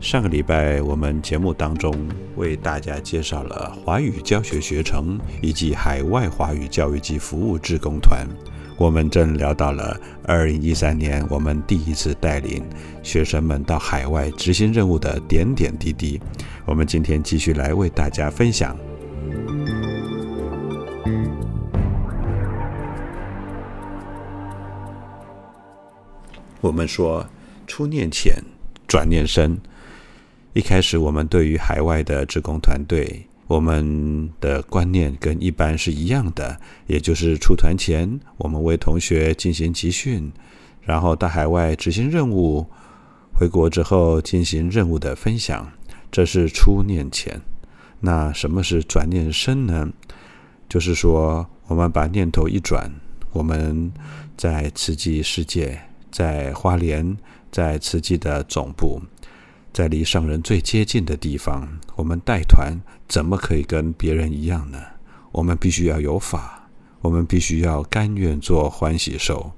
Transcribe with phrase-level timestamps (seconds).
[0.00, 1.92] 上个礼拜，我们节目当中
[2.36, 8.24] 为大家介绍了华语教学学程以及海外华语教育及服务志工团。
[8.78, 12.64] 我们正聊到了二零一三年我们第一次带领
[13.02, 16.20] 学生们到海外执行任务的点点滴滴。
[16.64, 18.76] 我们今天继续来为大家分享。
[26.60, 27.26] 我们说，
[27.66, 28.36] 初念浅，
[28.86, 29.60] 转念深。
[30.58, 40.32] 一开始，我们对于海外的职工团队，我们的观念跟一般是一样的，也就是出团前，我们为同学进行集训，
[40.82, 42.66] 然后到海外执行任务，
[43.32, 45.70] 回国之后进行任务的分享，
[46.10, 47.40] 这是初念前。
[48.00, 49.92] 那什么是转念生呢？
[50.68, 52.90] 就是说，我们把念头一转，
[53.30, 53.92] 我们
[54.36, 55.80] 在慈济世界，
[56.10, 57.16] 在花莲，
[57.52, 59.00] 在慈济的总部。
[59.72, 62.76] 在离上人最接近的地方，我们带团
[63.08, 64.78] 怎么可以跟别人一样呢？
[65.30, 66.68] 我们必须要有法，
[67.00, 69.52] 我们必须要甘愿做欢喜兽。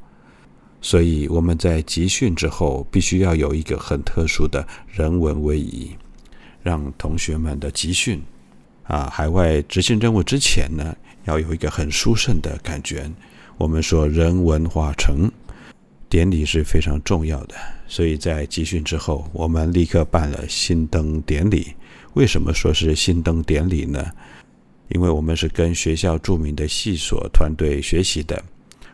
[0.82, 5.90] 所以我们在集训之后，必须要有一个很特殊的人文威仪，
[6.62, 8.22] 让同学们的集训
[8.84, 13.10] 啊，海外执行任务之前呢，要有一个很殊胜的感觉。
[13.56, 15.30] 我们说人文化成。
[16.10, 17.54] 典礼是非常重要的，
[17.86, 21.68] 所以在集训之后，我们立刻办了新灯典礼。
[22.14, 24.04] 为什么说是新灯典礼呢？
[24.88, 28.42] 因为我们是跟学校著名的系所团队学习的。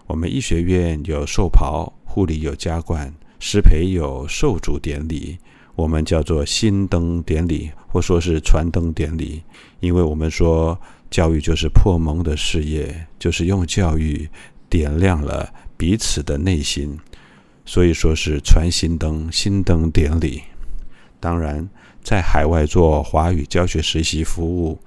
[0.07, 3.11] 我们医学院有授袍，护理有加冠，
[3.41, 5.39] 师培有授主典礼，
[5.75, 9.43] 我们叫做新灯典礼，或说是传灯典礼。
[9.81, 10.79] 因为我们说
[11.11, 14.29] 教育就是破蒙的事业，就是用教育
[14.69, 15.51] 点亮了。
[15.79, 16.99] 彼此的内心，
[17.67, 20.43] 所以说是传心灯、心灯典礼。
[21.21, 21.69] 当然，
[22.03, 24.79] 在海外做华语教学实习服务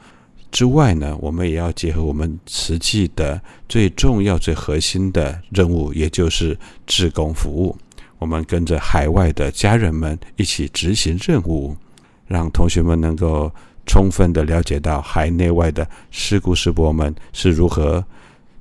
[0.49, 6.57] 之外呢，我们也要结合我们实际的最重要、最核心的任务，也就是
[6.87, 7.77] 志工服务。
[8.17, 11.75] 我们跟着海外的家人们一起执行任务，
[12.25, 13.53] 让同学们能够
[13.85, 18.03] 充分的了解到海内外的师姑师伯们是如何。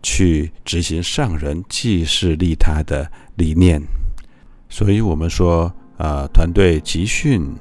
[0.00, 3.82] 去执行上人济世利他的理念，
[4.68, 7.54] 所以我们说，呃，团队集训，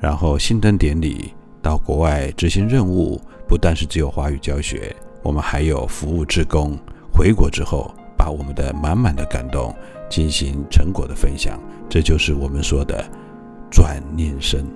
[0.00, 1.32] 然后新登典礼，
[1.62, 6.76] 到国外执行任务，不但是只有华语教学，我们还有服务职工。
[7.12, 9.74] 回国之后，把我们的满满的感动
[10.08, 13.04] 进行成果的分享，这就是我们说的
[13.70, 14.66] 转念生。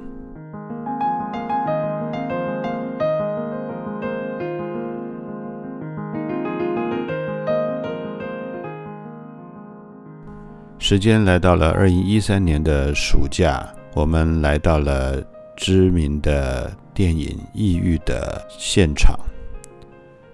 [10.88, 13.62] 时间来到了二零一三年的暑假，
[13.92, 15.22] 我们来到了
[15.54, 19.14] 知名的电影《异域》的现场。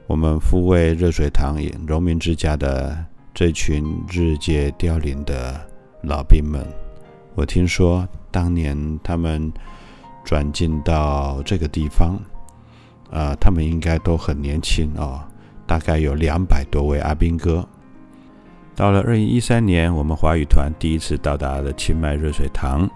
[0.07, 1.57] 我们抚慰热水堂
[1.89, 2.97] 荣民之家的
[3.35, 5.61] 这群日渐凋零的
[6.03, 6.65] 老兵们，
[7.35, 9.53] 我听说当年他们
[10.25, 12.17] 转进到这个地方，
[13.11, 15.21] 啊，他们应该都很年轻哦，
[15.67, 17.69] 大概有两百多位阿兵哥。
[18.77, 22.89] 到了二零一三年，我们华语团第一次到达了清迈热水塘。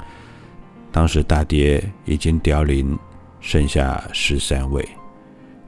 [0.91, 2.99] 当时大爹已经凋零，
[3.41, 4.87] 剩下十三位。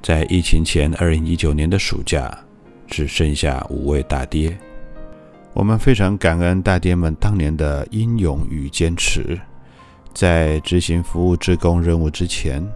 [0.02, 2.36] 在疫情前二零一九年的暑假，
[2.86, 4.58] 只剩下五位大爹。
[5.52, 9.38] 我们非常感恩大爹们当年的英勇与坚持。
[10.12, 12.66] 在执行服务职工任务之前，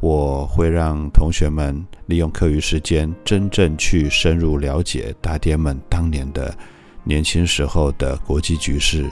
[0.00, 6.56] 我会让同学们利用课余时间，真正去深入了解大爹们当年的
[7.04, 9.10] 年轻时候的国际局势，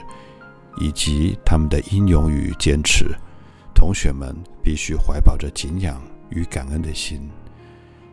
[0.79, 3.05] 以及他们的英勇与坚持。
[3.75, 7.29] 同学们必须怀抱着敬仰与感恩的心，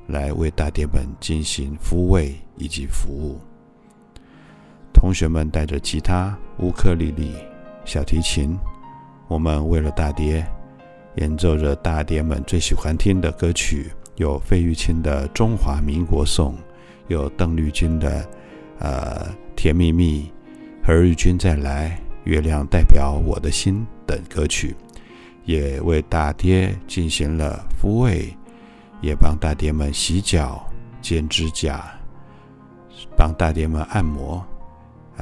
[0.09, 3.41] 来为大爹们进行抚慰以及服务。
[4.93, 7.33] 同学们带着吉他、乌克丽丽、
[7.85, 8.57] 小提琴。
[9.29, 10.47] 我们为了大爹，
[11.17, 16.55] 演奏着大爹们最喜欢听的歌曲，有费玉清的《中华民国颂》，
[17.09, 18.23] 有邓丽君的
[18.81, 20.31] 《呃甜蜜蜜》，
[20.87, 24.77] 和日君再来，月亮代表我的心等歌曲，
[25.45, 28.29] 也为大爹进行了抚慰，
[29.01, 30.69] 也帮大爹们洗脚、
[31.01, 31.83] 剪指甲，
[33.17, 34.45] 帮大爹们按摩，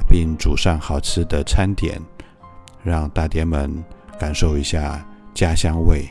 [0.09, 2.01] 并煮上好吃的餐点，
[2.83, 3.83] 让大爹们。
[4.17, 6.07] 感受一下家乡味，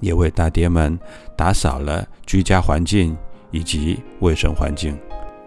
[0.00, 0.98] 也为大爹们
[1.36, 3.16] 打扫了居家环境
[3.52, 4.98] 以及卫生环境。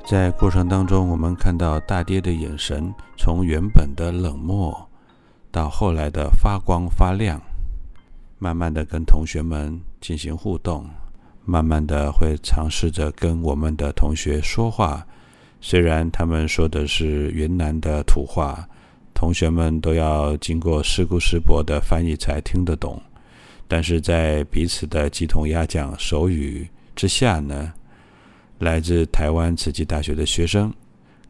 [0.05, 4.89] 在过程当中，我们看到大爹的眼神从原本的冷漠，
[5.51, 7.41] 到后来的发光发亮，
[8.39, 10.89] 慢慢的跟同学们进行互动，
[11.43, 15.05] 慢慢的会尝试着跟我们的同学说话，
[15.59, 18.65] 虽然他们说的是云南的土话。
[19.13, 23.01] 同学们都要经过师姑师伯的翻译才听得懂，
[23.67, 27.73] 但是在彼此的鸡同鸭讲手语之下呢，
[28.59, 30.73] 来自台湾慈济大学的学生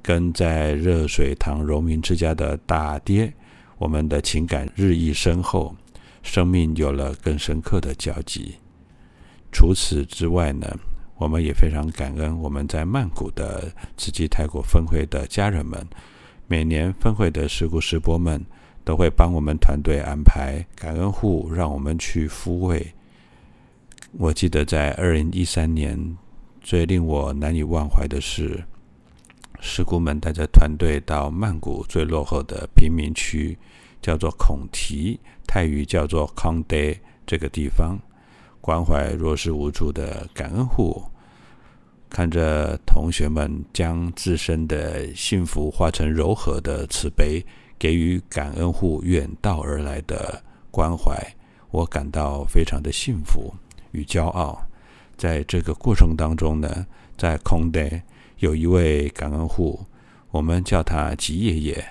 [0.02, 3.32] 跟在热水塘荣民之家的大爹，
[3.78, 5.76] 我们的情感日益深厚，
[6.24, 8.56] 生命有了更深刻的交集。
[9.52, 10.68] 除此之外呢，
[11.18, 15.86] 我们也非常感恩我们在曼谷的慈济泰国分会的家人们。
[16.54, 18.40] 每年分会的事故师伯们
[18.84, 22.94] 都会帮我们团队安排感恩户，让我们去抚慰。
[24.20, 26.16] 我记得在二零一三年，
[26.62, 28.64] 最令我难以忘怀的是，
[29.62, 33.58] 师姑们带着团队到曼谷最落后的贫民区，
[34.00, 36.78] 叫做孔提，泰语叫做康德
[37.26, 37.98] 这个地方，
[38.62, 41.04] 关怀弱势无助的感恩户。
[42.14, 47.44] 看着同学们将自身的幸福化成柔和的慈悲，
[47.80, 50.40] 给予感恩户远道而来的
[50.70, 51.12] 关怀，
[51.72, 53.52] 我感到非常的幸福
[53.94, 54.64] 与骄傲。
[55.18, 56.86] 在这个过程当中呢，
[57.18, 57.82] 在空德
[58.38, 59.84] 有一位感恩户，
[60.30, 61.84] 我们叫他吉爷爷，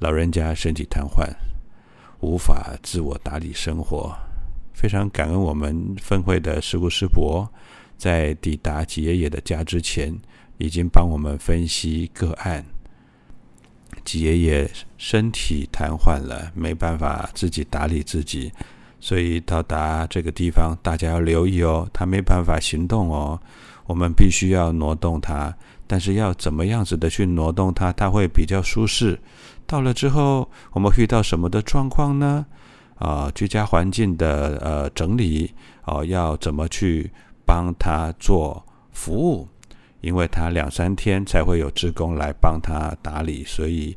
[0.00, 1.26] 老人家身体瘫痪，
[2.20, 4.14] 无法自我打理生活，
[4.74, 7.50] 非常感恩我们分会的师姑师伯。
[8.02, 10.12] 在抵达吉爷爷的家之前，
[10.58, 12.64] 已经帮我们分析个案。
[14.02, 14.68] 吉爷爷
[14.98, 18.50] 身体瘫痪了，没办法自己打理自己，
[18.98, 23.40] 所以到达这个地方，大家要留意哦，他没办法行动哦，
[23.86, 25.56] 我们必须要挪动他。
[25.86, 29.16] 但是要怎么样子的去挪动他，他会比较舒适。
[29.64, 32.44] 到了之后，我们遇到什么的状况呢？
[32.96, 35.54] 啊，居家环境的呃整理
[35.84, 37.08] 哦，要怎么去？
[37.46, 39.48] 帮他做服务，
[40.00, 43.96] 因为他两三天才会有职工来帮他打理，所以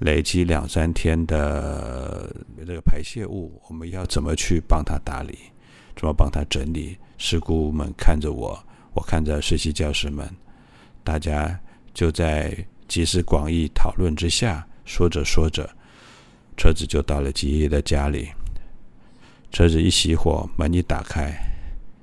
[0.00, 2.34] 累积两三天的
[2.66, 5.38] 这个排泄物，我们要怎么去帮他打理？
[5.96, 6.96] 怎么帮他整理？
[7.18, 8.58] 师姑们看着我，
[8.94, 10.26] 我看着实习教师们，
[11.04, 11.60] 大家
[11.92, 12.56] 就在
[12.88, 15.68] 集思广益讨论之下，说着说着，
[16.56, 18.30] 车子就到了吉爷的家里。
[19.50, 21.49] 车子一熄火，门一打开。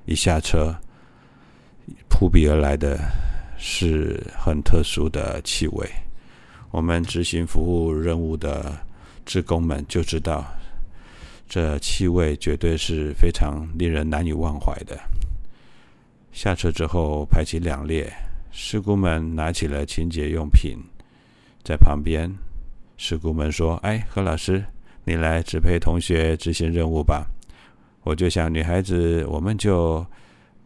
[0.08, 0.74] 一下车，
[2.08, 2.98] 扑鼻而来的
[3.58, 5.86] 是很特殊的气味。
[6.70, 8.74] 我们执行服务任务的
[9.26, 10.46] 职工们就知道，
[11.46, 14.98] 这气味绝对是非常令人难以忘怀的。
[16.32, 18.10] 下车之后排起两列，
[18.50, 20.78] 师姑们拿起了清洁用品，
[21.62, 22.34] 在旁边，
[22.96, 24.64] 师姑们说：“哎，何老师，
[25.04, 27.26] 你来指配同学执行任务吧。”
[28.08, 30.02] 我就想，女孩子，我们就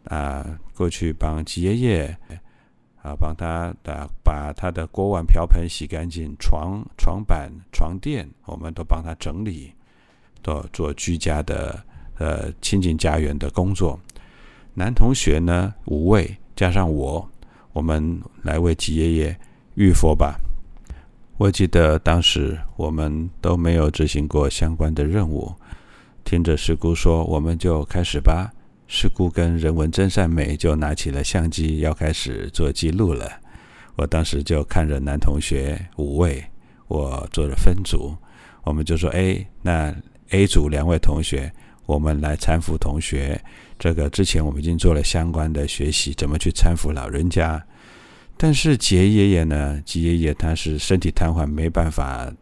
[0.04, 0.46] 啊
[0.76, 2.16] 过去帮吉爷爷
[3.02, 9.72] 啊，帮他的把他的锅碗瓢盆洗干净，床床板床垫我们都帮他整理，
[10.40, 11.84] 都做居家的
[12.16, 13.99] 呃亲近家园的工作。
[14.75, 17.28] 男同学呢五位加上我，
[17.72, 19.37] 我们来为吉爷爷
[19.75, 20.38] 浴佛吧。
[21.38, 25.52] 我记得当时我们都没有执行过相关的任务。
[26.25, 28.52] 听着师姑说，我们就开始吧。
[28.88, 33.31] 师姑跟人文真善美就拿起了相机，要开始做记录了。
[33.97, 36.45] 我当时就看着男同学五位，
[36.88, 38.14] 我做了分组，
[38.64, 39.95] 我们就说：哎，那
[40.31, 41.52] A 组两位同学，
[41.87, 43.41] 我们来搀扶同学。
[43.79, 47.62] 这个之前我们已经做了相关的学习，怎么去搀扶老人家。
[48.37, 49.81] 但是杰爷爷呢？
[49.85, 52.33] 杰爷爷他是身体瘫痪，没办法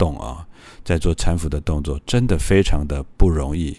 [0.00, 0.48] 动啊，
[0.82, 3.76] 在做搀扶的动作，真的非常的不容易。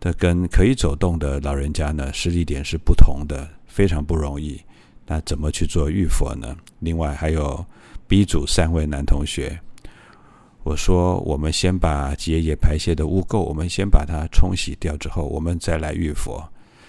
[0.00, 4.60] 这跟可以走动的老人家呢，施力点是不同的，非常不容易。
[5.06, 6.56] 那怎么去做浴佛呢？
[6.80, 7.64] 另外还有
[8.08, 9.60] B 组三位男同学，
[10.64, 16.42] 我说我们先把杰爷爷排泄的污垢，我们先把它冲洗掉之后，我们再来浴佛。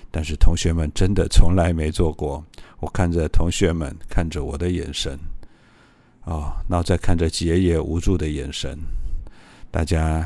[0.10, 2.44] 但是同学们真的从来没做过。
[2.80, 5.18] 我看着同学们看着我的眼神，
[6.26, 8.78] 哦，然后再看着杰爷无助的眼神，
[9.70, 10.26] 大家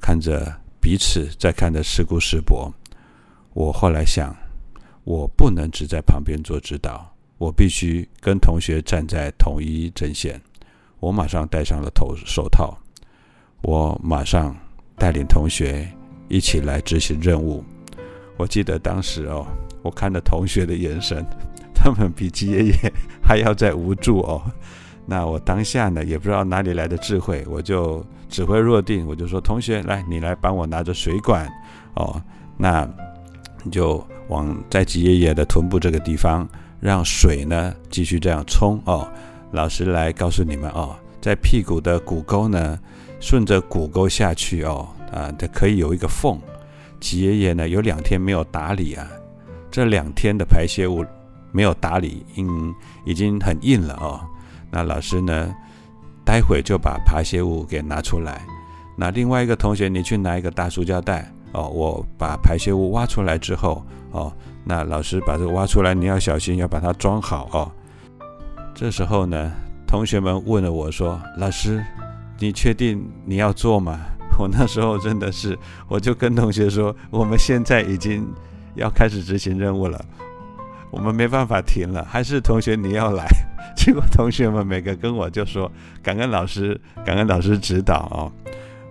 [0.00, 2.72] 看着彼此，在看着师姑师伯。
[3.54, 4.36] 我后来想，
[5.04, 10.40] 我不能只在旁边做指导，我必须跟同学站在同一阵线。
[11.00, 12.76] 我马上戴上了头手套，
[13.62, 14.54] 我马上
[14.96, 15.88] 带领同学
[16.28, 17.64] 一起来执行任务。
[18.36, 19.46] 我记得当时哦，
[19.82, 21.24] 我看着同学的眼神，
[21.74, 22.92] 他们比吉爷爷
[23.22, 24.42] 还要再无助哦。
[25.06, 31.48] 那我当下呢，也不知道哪里来的智慧，我就指挥若定，我就说：“同学，来，你来帮我拿着水管
[31.94, 32.20] 哦。
[32.56, 32.88] 那
[33.62, 36.48] 你就往在吉爷爷的臀部这个地方，
[36.80, 39.08] 让水呢继续这样冲哦。
[39.52, 42.76] 老师来告诉你们哦，在屁股的骨沟呢，
[43.20, 46.36] 顺着骨沟下去哦，啊，它可以有一个缝。”
[46.98, 49.06] 吉爷爷呢，有两天没有打理啊，
[49.70, 51.04] 这两天的排泄物
[51.52, 54.20] 没有打理，嗯，已经很硬了哦。
[54.76, 55.54] 那老师呢，
[56.22, 58.42] 待会就把排泄物给拿出来。
[58.94, 64.30] 那另外一个同学，你去拿一个大塑胶袋哦，我把排泄物挖出来之后哦，
[64.64, 67.72] 那老师把这个挖出来，你要小心，要把它装好哦。
[68.74, 69.50] 这时候呢，
[69.86, 71.82] 同学们问了我说：“老师，
[72.38, 73.98] 你确定你要做吗？”
[74.38, 78.28] 我那时候真的是，我就跟同学说，我们现在已经
[78.74, 80.04] 要开始执行任务了，
[80.90, 83.26] 我们没办法停了，还是同学你要来？
[83.76, 85.70] 结果同学们每个跟我就说，
[86.02, 88.32] 感恩老师，感恩老师指导啊！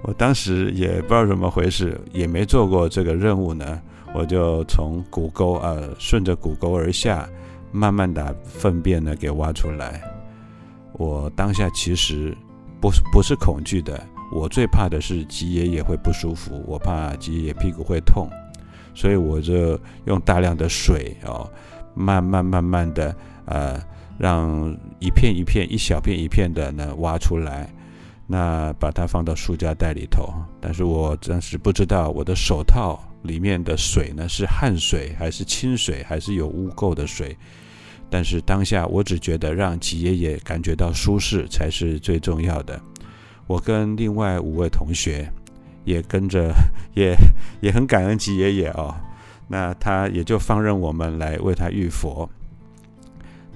[0.04, 3.82] 我当时也不知道怎么回事，也没做过这个任务呢，
[4.14, 7.28] 我就从骨沟呃顺着骨沟而下，
[7.72, 10.00] 慢慢把粪便呢给挖出来。
[10.94, 12.36] 我当下其实
[12.80, 14.00] 不不是恐惧的。
[14.32, 18.28] 我最怕的是吉爷爷会不舒服，我怕吉爷爷屁股会痛，
[18.94, 21.50] 所以我就用大量的水哦，
[21.96, 23.82] 慢慢慢慢的呃，
[24.18, 27.68] 让一片一片、一小片一片的呢挖出来，
[28.28, 30.34] 那把它放到塑胶袋里头。
[30.62, 37.36] 但是我暂时不知道我的手套里面的水呢是汗水还是清水还是有污垢的水。
[38.10, 42.80] 但是当下我只觉得让吉爷爷感觉到舒适才是最重要的。
[43.48, 45.28] 我跟另外五位同学
[45.84, 46.54] 也跟着，
[46.96, 47.16] 也
[47.62, 48.96] 也很感恩吉爷爷哦。
[49.48, 52.30] 那他也就放任我们来为他浴佛。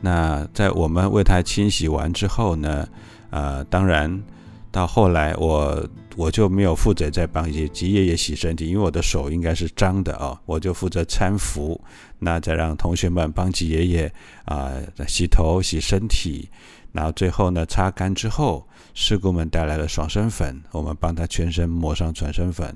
[0.02, 2.88] 那在我们为他清洗完之后呢，
[3.32, 4.24] 呃，当然
[4.72, 11.80] 到后来我我就没有负责再帮吉吉爷爷洗身体，因为我的手应该是脏的哦，我就负责搀扶。
[12.20, 14.14] 那再让同学们帮吉爷爷
[14.46, 14.72] 啊
[15.08, 16.50] 洗头、洗身体。
[16.92, 22.76] 然后最后呢，擦干之后，师姑们带来了爽身粉，我们帮他全身抹上爽身粉。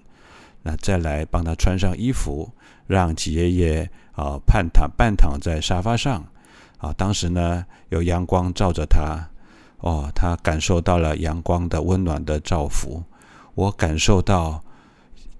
[0.61, 2.51] 那再来帮他穿上衣服，
[2.87, 6.25] 让吉爷爷啊半躺半躺在沙发上。
[6.77, 9.29] 啊，当时呢有阳光照着他，
[9.77, 13.03] 哦，他感受到了阳光的温暖的照拂。
[13.55, 14.61] 我感受到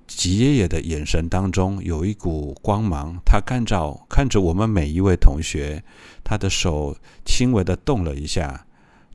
[0.07, 5.83] 吉爷爷的眼神当中有一股光芒，他看着看着我们每一位同学。
[6.23, 6.95] 他的手
[7.25, 8.65] 轻微的动了一下，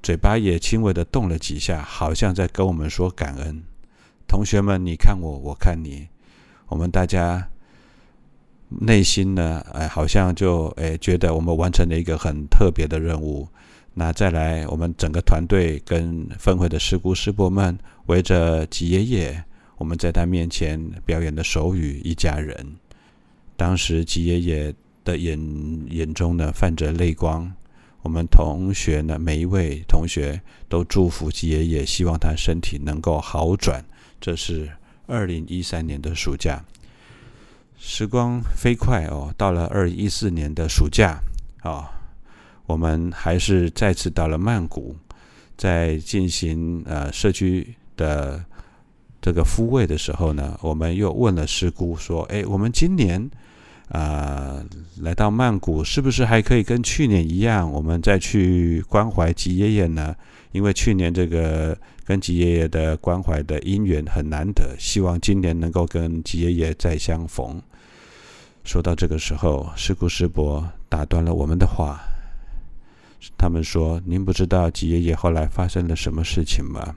[0.03, 3.63] 嘴巴也轻微的动了几下，好像在跟我们说感恩。
[4.27, 6.09] 同学们，你看我，我看你，
[6.67, 7.49] 我们大家
[8.69, 13.49] 内心呢，哎，好像就哎觉得我们完成了一个很特别的任务。
[13.95, 19.45] 那再来，我们整个团队跟分会的师姑师伯们围着吉爷爷，
[19.77, 22.77] 我们在他面前表演的手语一家人。
[23.57, 24.75] 当时吉爷爷。
[25.05, 25.41] 的眼
[25.89, 27.51] 眼中呢泛着泪光，
[28.03, 33.83] 我们同学呢每一位同学都祝福吉爷爷，希望他身体能够好转。
[34.21, 34.69] 这是
[35.07, 36.63] 二零一三年的暑假，
[37.81, 41.21] 时光飞快哦，到了二零一四年的暑假
[41.63, 41.89] 啊，
[42.67, 44.97] 我们还是再次到了曼谷，
[45.57, 48.45] 在进行呃社区的
[49.23, 53.31] 这个复位的时候呢，我们又问了师姑说：“哎，我们今年？”
[53.89, 54.63] 啊，
[55.01, 60.15] 来到曼谷是不是还可以跟去年一样，我们再去关怀吉爷爷呢？
[60.53, 67.61] 因为去年这个跟吉爷爷的关怀的姻缘很难得，希望今年能够跟吉爷爷再相逢。
[68.65, 72.01] 说到这个时候，师姑师伯打断了我们的话，
[73.37, 76.97] 他们说：“您不知道吉爷爷后来发生了什么事情吗？”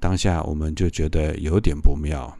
[0.00, 2.36] 当下我们就觉得有点不妙。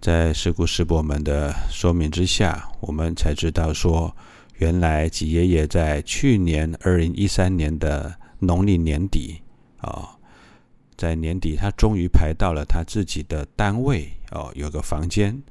[0.00, 4.14] 在师姑师伯们的说明之下，我们才知道说，
[4.58, 8.14] 原来吉爷爷在去年二零一三年的
[8.46, 9.42] 农历年底
[9.78, 10.16] 啊，
[10.96, 15.42] 在年底他终于排到了他自己的单位哦，有个房间。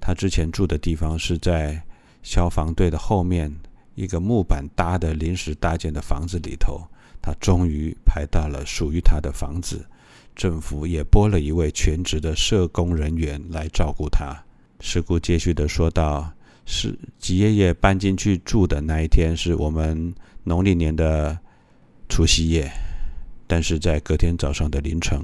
[0.00, 1.82] 他之前住的地方是在
[2.22, 3.54] 消防队的后面
[3.94, 6.82] 一个木板搭的临时搭建的房子里头，
[7.22, 9.86] 他终于排到了属于他的房子。
[10.34, 14.36] 政府也拨了一位全职的社工人员来照顾他。
[14.80, 16.28] 事故接续的说道
[16.66, 20.12] ：“是吉爷爷搬进去住的那一天，是我们
[20.42, 21.38] 农历年的
[22.08, 22.70] 除夕夜。
[23.46, 25.20] 但是在隔天早上的凌晨，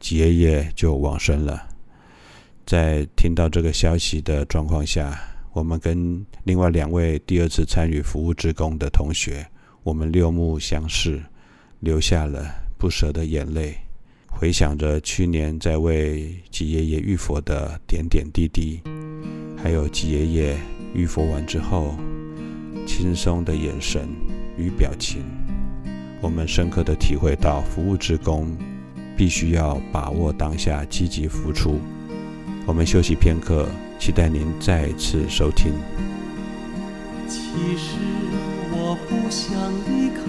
[0.00, 1.68] 吉爷爷就往生了。
[2.64, 5.18] 在听到这个消息的状况下，
[5.52, 9.46] 我们跟另外两位第二次参与服务职工的同学，
[9.82, 11.22] 我们六目相视，
[11.80, 12.44] 流下了
[12.78, 13.76] 不舍的眼泪。”
[14.30, 18.80] 回想着去年在为吉爷爷浴佛的点点滴滴，
[19.60, 20.56] 还有吉爷爷
[20.94, 21.96] 浴佛完之后
[22.86, 24.08] 轻松的眼神
[24.56, 25.24] 与表情，
[26.20, 28.56] 我们深刻的体会到服务职工
[29.16, 31.78] 必须要把握当下，积极付出。
[32.66, 35.72] 我们休息片刻，期待您再次收听。
[37.26, 37.96] 其实
[38.72, 39.54] 我不想
[39.86, 40.22] 离开。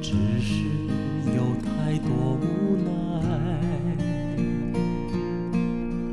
[0.00, 0.64] 只是
[1.34, 2.90] 有太多无奈。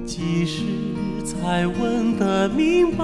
[0.05, 0.63] 几时
[1.25, 3.03] 才问得明白，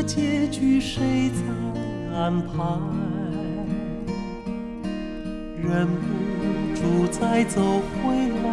[0.00, 1.40] 这结局谁在
[2.16, 2.52] 安排？
[5.60, 6.00] 忍不
[6.72, 8.48] 住再走回来，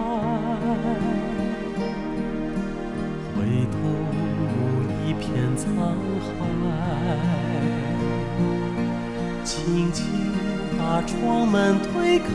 [3.36, 3.38] 回
[3.70, 3.78] 头
[4.40, 4.50] 如
[5.06, 5.24] 一片
[5.56, 5.64] 沧
[6.26, 6.28] 海，
[9.44, 9.54] 轻
[9.94, 10.04] 轻
[10.80, 12.26] 把窗门推开。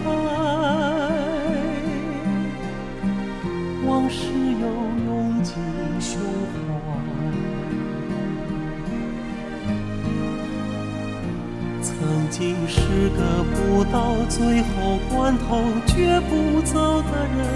[3.84, 4.68] 往事又
[5.04, 5.56] 涌进
[5.98, 6.22] 胸
[6.54, 6.89] 怀，
[12.40, 17.46] 曾经是个不到最后关头绝不走的人，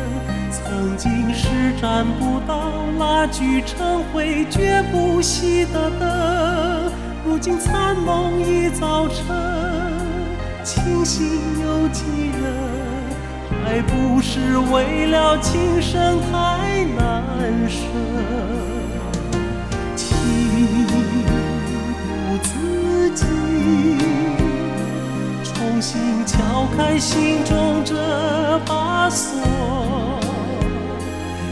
[0.51, 1.49] 曾经是
[1.81, 6.93] 斩不到蜡炬成灰绝不熄的灯，
[7.25, 9.25] 如今残梦已早成，
[10.63, 11.25] 清醒
[11.63, 12.05] 有几
[12.43, 12.53] 人？
[13.65, 17.25] 还不是为了情深太难
[17.67, 17.79] 舍，
[19.97, 20.07] 情
[20.87, 23.25] 不自禁，
[25.75, 26.39] 重新敲
[26.77, 27.97] 开心中这
[28.65, 29.41] 把锁。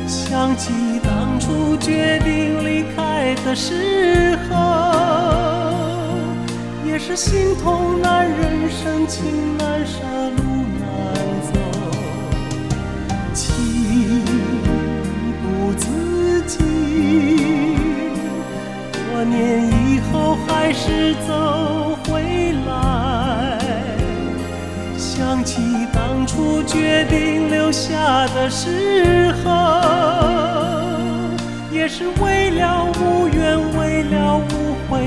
[0.07, 0.71] 想起
[1.03, 5.75] 当初决定离开的时候，
[6.87, 9.99] 也是心痛难忍，深情难舍。
[10.37, 10.41] 路
[10.79, 10.87] 难
[11.53, 11.59] 走，
[13.35, 14.23] 情
[15.43, 16.57] 不自禁
[18.93, 21.42] 多年以后还是走
[26.33, 29.51] 当初决定留下的时候，
[31.71, 35.03] 也是为了无怨，为了无悔，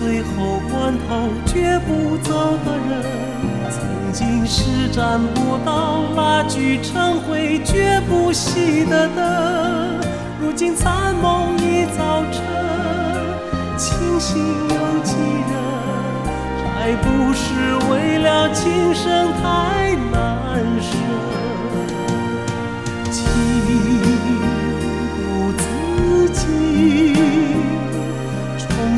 [0.00, 3.02] 最后关头绝不走的人，
[3.68, 10.00] 曾经是斩不到蜡炬成灰绝不熄的灯，
[10.40, 12.44] 如今残梦已早晨，
[13.76, 15.52] 清醒有几人？
[16.76, 20.96] 还不是为了情深太难舍，
[23.10, 23.16] 情
[25.16, 25.64] 不自
[26.30, 27.37] 禁。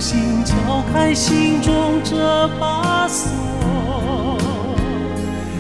[0.01, 0.57] 心敲
[0.91, 3.31] 开心中这把锁，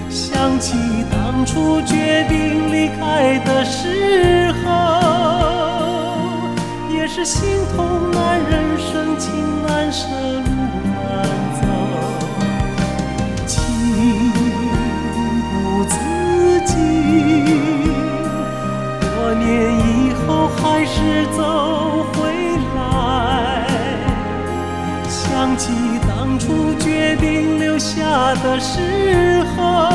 [0.09, 0.75] 想起
[1.11, 4.71] 当初决定离开的时候，
[6.91, 9.31] 也是心痛难忍，深情
[9.69, 10.51] 难舍，路
[10.87, 11.29] 难
[11.61, 11.63] 走，
[13.47, 13.53] 情
[15.53, 15.95] 不自
[16.65, 16.75] 禁。
[19.03, 19.47] 多年
[19.79, 21.41] 以后还是走
[27.81, 29.89] 下的时候。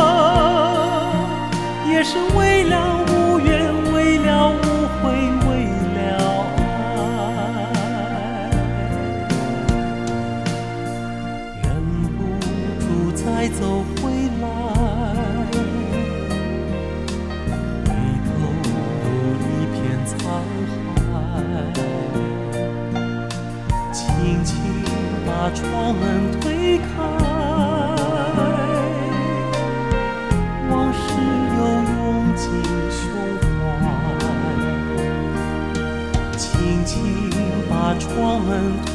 [1.87, 4.53] 也是为了无怨，为了无
[4.99, 5.13] 悔，
[5.47, 5.49] 为
[5.95, 5.97] 了
[6.57, 6.59] 爱，
[11.63, 11.65] 忍
[12.17, 12.19] 不
[12.81, 12.83] 住
[13.15, 13.59] 再走
[14.01, 14.03] 回
[14.41, 14.43] 来，
[17.85, 17.87] 回
[18.25, 18.27] 头
[19.05, 19.07] 路
[19.47, 19.73] 一片
[20.05, 20.11] 沧
[21.13, 21.15] 海，
[23.93, 24.03] 轻
[24.43, 24.51] 轻
[25.25, 25.63] 把窗
[25.95, 26.03] 门
[38.35, 38.94] 窗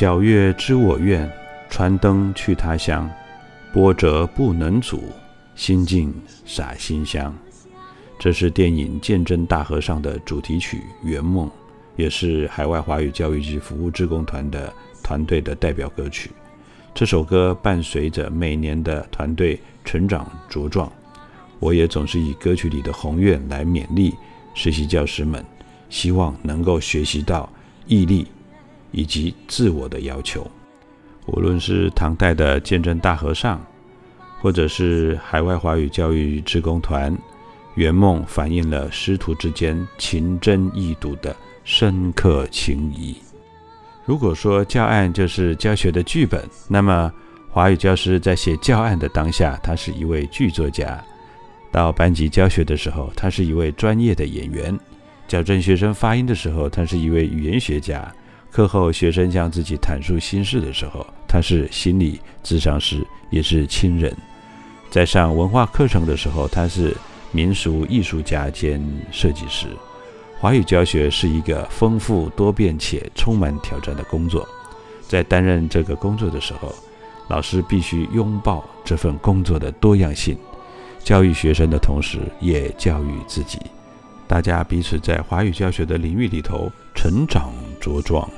[0.00, 1.30] 皎月知我愿，
[1.68, 3.06] 传灯去他乡。
[3.70, 5.02] 波折不能阻，
[5.54, 6.10] 心静
[6.46, 7.36] 洒馨香。
[8.18, 11.46] 这是电影《鉴真大和尚》的主题曲《圆梦》，
[11.96, 16.30] 也是海外华语教育及服务志工团的团队的代表歌曲。
[16.94, 20.90] 这首歌伴随着每年的团队成长茁壮，
[21.58, 24.14] 我也总是以歌曲里的宏愿来勉励
[24.54, 25.44] 实习教师们，
[25.90, 27.46] 希望能够学习到
[27.86, 28.26] 毅力。
[28.92, 30.48] 以及自我的要求，
[31.26, 33.60] 无论是唐代的鉴真大和尚，
[34.40, 37.16] 或者是海外华语教育志工团，
[37.74, 43.16] 圆梦反映了师徒之间情真意笃的深刻情谊。
[44.04, 47.12] 如果说教案就是教学的剧本，那么
[47.48, 50.98] 华语教师在写教案的当下，他是一位剧作家；
[51.70, 54.74] 到班级教学的时候，他是一位专业的演员；
[55.28, 58.12] 矫正学生发音的时候，他是一位语言学家。
[58.52, 64.12] 课后，学生向自己阐述心事的时候，他是心理咨商师，也是亲人；
[64.90, 66.96] 在上文化课程的时候，他是
[67.30, 68.82] 民俗艺术家兼
[69.12, 69.68] 设计师。
[70.40, 74.48] 华语教学是一个丰富多变且充满挑战的工作，
[75.06, 76.74] 在担任这个工作的时候，
[77.28, 80.36] 老师必须拥抱这份工作的多样性，
[81.04, 83.58] 教育学生的同时，也教育自己。
[84.26, 88.28] 大家彼此在华语教学的领域里头成长茁壮。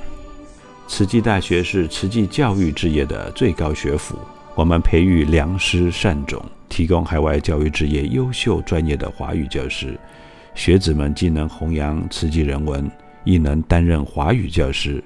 [0.87, 4.17] 慈济大学是慈济教育置业的最高学府，
[4.53, 9.97] 我们培育良师善种，提供海外教育置业优秀专业的华语教师。
[10.53, 12.89] 学子们既能弘扬慈济人文，
[13.23, 15.03] 亦能担任华语教师。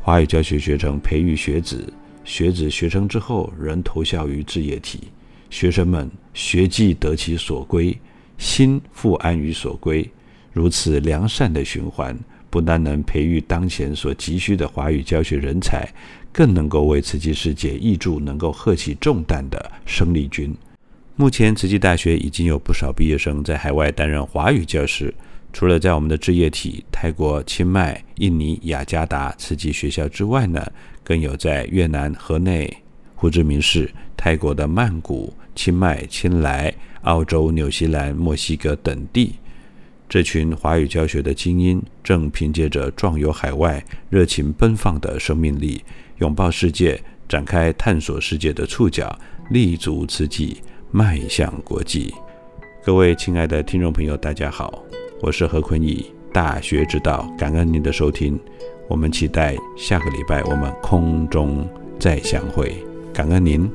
[0.00, 1.92] 华语教学学程培育学子，
[2.24, 5.08] 学子学成之后仍投效于置业体，
[5.50, 7.98] 学生们学既得其所归，
[8.38, 10.08] 心复安于所归，
[10.52, 12.16] 如此良善的循环。
[12.54, 15.92] 不但能培育当前所急需的华语教学人才，
[16.30, 20.54] 更能够为慈济世界挹注能够荷起重担的生力军。
[21.16, 25.12] 目前，慈济大学已经有不少毕业生在海外担任华语教师。
[25.52, 30.64] 除了在我们的置业体泰国清迈、印尼雅加达慈济学校之外呢，
[31.02, 32.72] 更有在越南河内、
[33.16, 39.34] 胡志明市、泰国的曼谷、清迈、清莱、澳洲、纽西兰、墨西哥等地。
[40.08, 45.82] 这群华语教学的精英，正凭借着壮游海外、热情奔放的生命力，
[46.18, 49.18] 拥抱世界，展开探索世界的触角，
[49.50, 50.58] 立足此际，
[50.90, 52.14] 迈向国际。
[52.84, 54.84] 各位亲爱的听众朋友，大家好，
[55.20, 58.38] 我是何坤义，大学之道，感恩您的收听。
[58.86, 61.66] 我们期待下个礼拜我们空中
[61.98, 62.76] 再相会，
[63.12, 63.68] 感恩您。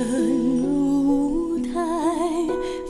[0.00, 1.72] 人如舞台，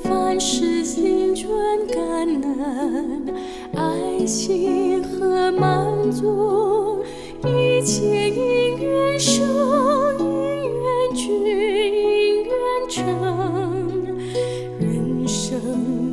[0.05, 1.51] 凡事心存
[1.89, 3.35] 感恩，
[3.75, 7.03] 爱心和满足，
[7.45, 9.45] 一切因缘生，
[10.21, 10.25] 因
[10.63, 12.55] 缘聚，因缘
[12.89, 13.03] 成。
[14.79, 15.61] 人生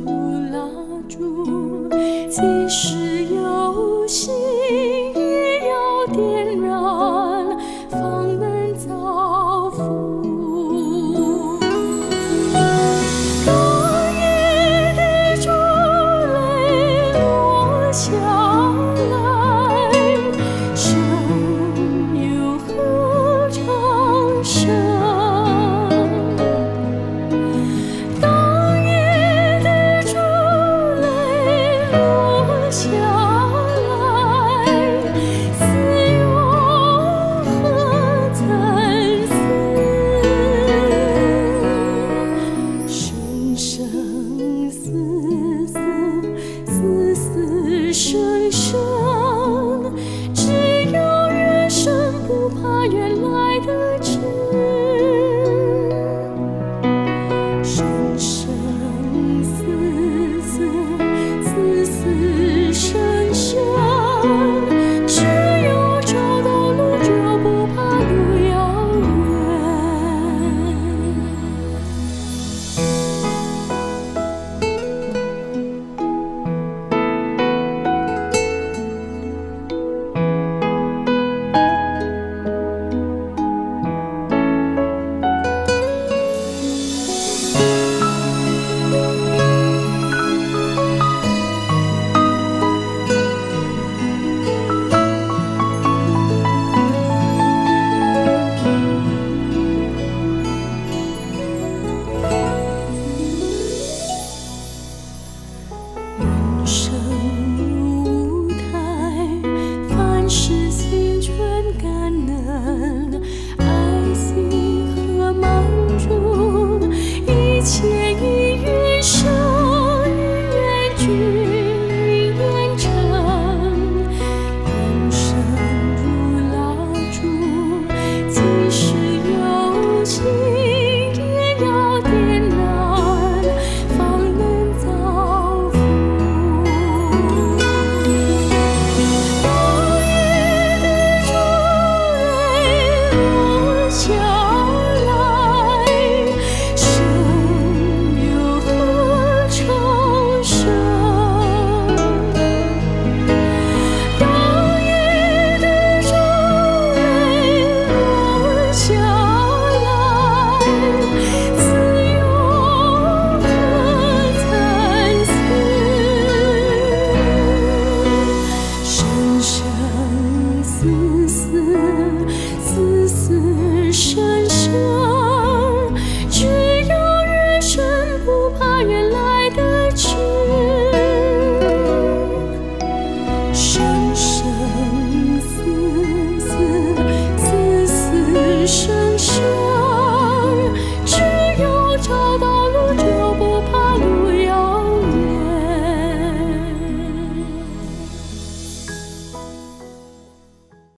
[0.04, 0.10] 如
[0.52, 0.68] 蜡
[1.08, 1.88] 烛，
[2.28, 2.97] 即使